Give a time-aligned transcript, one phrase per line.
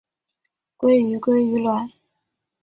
[0.77, 1.87] 鲑鱼鲑鱼卵